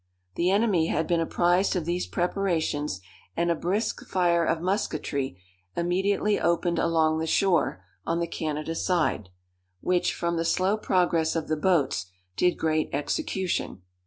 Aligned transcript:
The 0.33 0.49
enemy 0.49 0.87
had 0.87 1.05
been 1.05 1.19
apprised 1.19 1.75
of 1.75 1.85
these 1.85 2.07
preparations, 2.07 3.01
and 3.37 3.51
a 3.51 3.55
brisk 3.55 4.03
fire 4.07 4.43
of 4.43 4.59
musquetry 4.59 5.37
immediately 5.77 6.39
opened 6.39 6.79
along 6.79 7.19
the 7.19 7.27
shore, 7.27 7.83
on 8.03 8.19
the 8.19 8.25
Canada 8.25 8.73
side, 8.73 9.29
which, 9.79 10.15
from 10.15 10.37
the 10.37 10.43
slow 10.43 10.75
progress 10.75 11.35
of 11.35 11.49
the 11.49 11.55
boats, 11.55 12.07
did 12.35 12.57
great 12.57 12.89
execution. 12.91 13.83